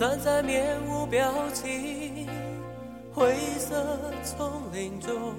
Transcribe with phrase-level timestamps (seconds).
[0.00, 2.26] 站在面无表情
[3.12, 5.34] 灰色丛林中，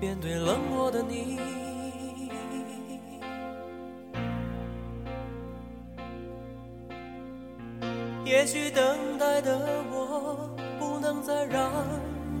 [0.00, 1.40] 面对冷漠的你。
[8.24, 9.58] 也许等待的
[9.90, 10.48] 我
[10.78, 11.68] 不能再让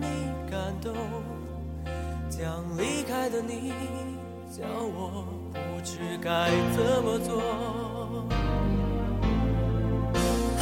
[0.00, 0.06] 你
[0.48, 0.94] 感动，
[2.30, 3.72] 将离开的你
[4.48, 7.97] 叫我不知该怎么做。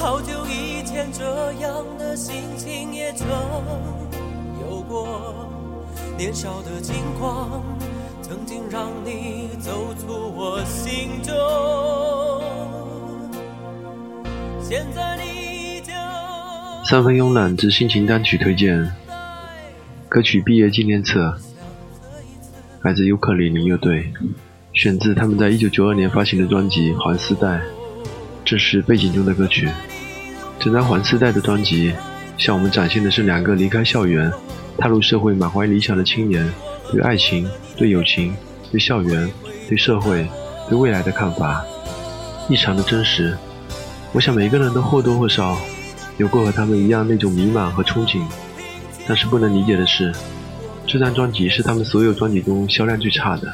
[0.07, 1.25] 好久以前这
[1.55, 3.27] 样的心情也曾
[4.61, 5.51] 有过，
[6.17, 7.61] 年少的轻狂
[8.23, 11.35] 曾经让你走出我心中。
[14.63, 15.93] 现在你就
[16.89, 18.93] 三分慵懒之心情单曲推荐，
[20.09, 21.31] 歌曲《毕业纪念册》
[22.83, 24.13] 来自尤克里里乐队，
[24.73, 27.59] 选自他们在一九九二年发行的专辑《环丝带》，
[28.45, 29.69] 这是背景中的歌曲。
[30.59, 31.93] 整张环丝带的专辑
[32.37, 34.33] 向我们展现的是两个离开校园、
[34.79, 36.53] 踏入社会、满怀理想的青年
[36.91, 38.35] 对爱情、对友情、
[38.71, 39.31] 对校园、
[39.69, 40.27] 对社会、
[40.69, 41.65] 对未来的看法，
[42.49, 43.37] 异常的真实。
[44.13, 45.57] 我想每个人都或多或少
[46.17, 48.21] 有过和他们一样那种迷茫和憧憬，
[49.07, 50.13] 但是不能理解的是，
[50.87, 53.53] 这张专辑是他们所有专辑中销量最差的。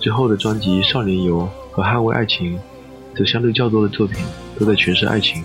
[0.00, 1.40] 之后的专辑《少年游》
[1.72, 2.56] 和《捍卫爱情》
[3.16, 4.24] 则相对较多的作品
[4.58, 5.42] 都在诠释爱情。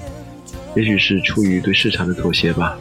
[0.76, 2.78] 也许是出于对市场的妥协吧。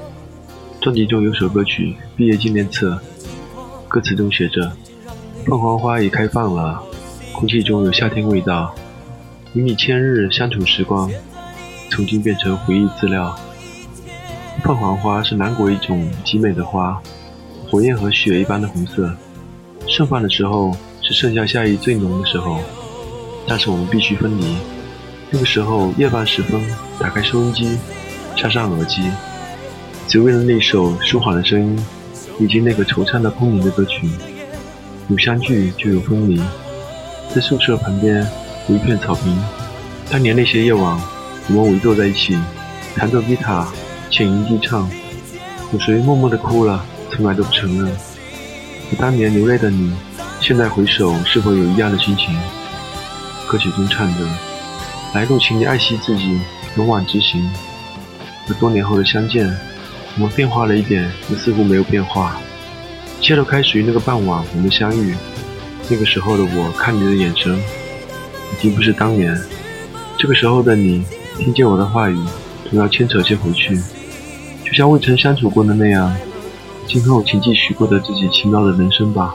[0.81, 2.91] 专辑中有首歌曲《毕业纪念册》，
[3.89, 4.73] 歌词中写着
[5.47, 6.83] ：“凤凰花已开放了，
[7.33, 8.75] 空气中有夏天味道。
[9.53, 11.11] 与你千日相处时光，
[11.91, 13.39] 曾经变成回忆资料。”
[14.65, 17.01] 凤凰花是南国一种极美的花，
[17.69, 19.15] 火焰和雪一般的红色。
[19.87, 22.61] 盛放的时候是盛夏夏意最浓的时候，
[23.47, 24.56] 但是我们必须分离。
[25.34, 26.62] 那个时候夜半时分，
[27.00, 27.78] 打开收音机，
[28.37, 29.03] 插上耳机，
[30.06, 31.87] 只为了那首舒缓的声音，
[32.38, 34.10] 以及那个惆怅的空灵的歌曲。
[35.09, 36.38] 有相聚就有分离，
[37.34, 38.28] 在宿舍旁边
[38.69, 39.34] 有一片草坪，
[40.10, 41.00] 当年那些夜晚，
[41.48, 42.38] 我们围坐在一起，
[42.94, 43.66] 弹着吉他，
[44.10, 44.88] 浅吟低唱。
[45.72, 47.91] 有谁默默地哭了，从来都不承认。
[47.91, 49.94] 和当年流泪的你，
[50.42, 52.38] 现在回首是否有一样的心情？
[53.48, 54.52] 歌曲中唱着。
[55.15, 56.41] 来路，请你爱惜自己，
[56.77, 57.47] 勇往直行。
[58.49, 59.47] 而多年后的相见，
[60.17, 62.41] 我们变化了一点，又似乎没有变化。
[63.21, 65.15] 一切都开始于那个傍晚，我们相遇。
[65.91, 69.39] 那个时候的我，看你的眼神，已经不是当年。
[70.17, 71.05] 这个时候的你，
[71.37, 72.19] 听见我的话语，
[72.71, 73.78] 总要牵扯些回去，
[74.65, 76.17] 就像未曾相处过的那样。
[76.87, 79.34] 今后，请继续过着自己奇妙的人生吧。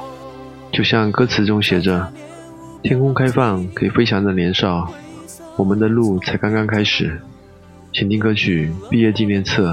[0.72, 2.12] 就像歌词中写着
[2.82, 4.92] ：“天空开放，可以飞翔的年少。”
[5.58, 7.20] 我们的路才刚刚开始，
[7.92, 9.72] 请听歌曲《毕业纪念册》，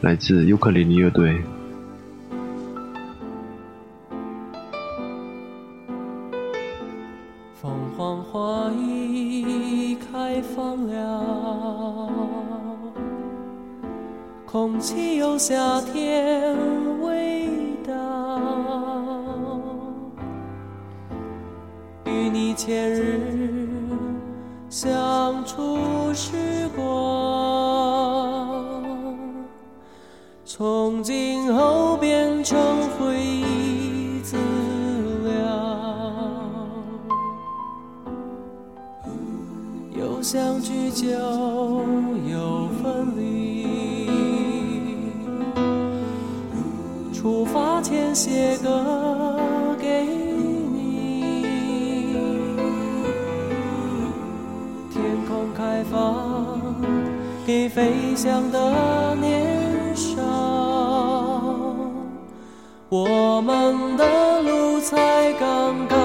[0.00, 1.40] 来自尤克里里乐队。
[7.62, 12.10] 凤凰花已开放了，
[14.44, 16.52] 空气有夏天
[17.00, 17.48] 味
[17.86, 18.40] 道，
[22.06, 23.83] 与你前日。
[24.74, 24.90] 相
[25.46, 26.84] 处时光，
[30.44, 32.58] 从今后变成
[32.98, 34.36] 回忆资
[35.22, 35.32] 料。
[39.96, 41.06] 有相聚就
[42.28, 44.10] 有分离，
[47.12, 49.23] 出发前写歌
[57.84, 60.22] 飞翔的年少，
[62.88, 66.03] 我们的路才刚刚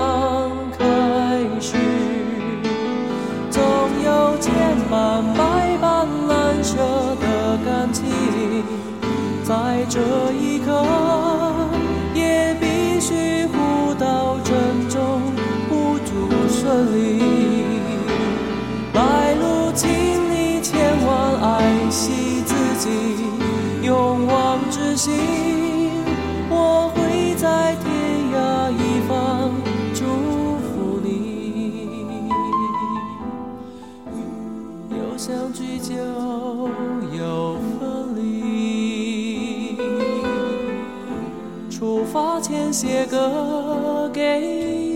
[41.79, 44.41] 出发前写歌给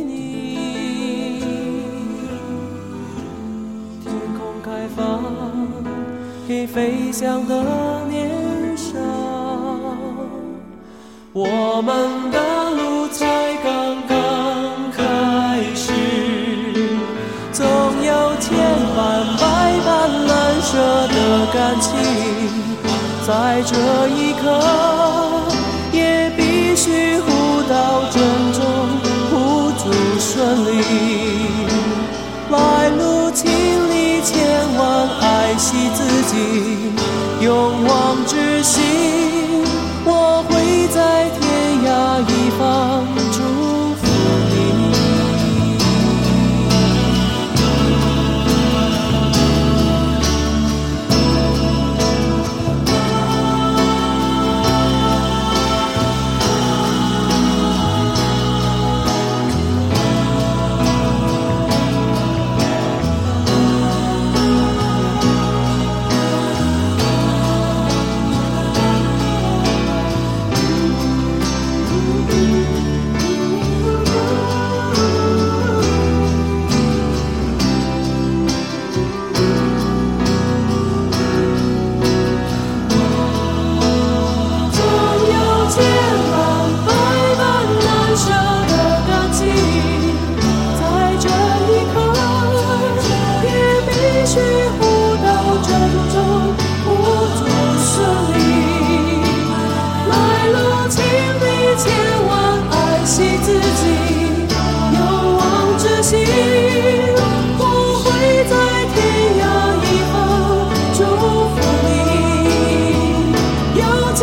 [0.05, 0.57] 你。
[4.03, 5.23] 天空开放
[6.45, 8.99] 给飞翔的年少。
[11.31, 15.93] 我们的路才刚刚开始
[17.53, 18.51] 总有千
[18.93, 21.89] 般百般难舍的感情
[23.25, 23.73] 在这
[24.09, 25.22] 一刻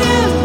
[0.01, 0.40] Yeah.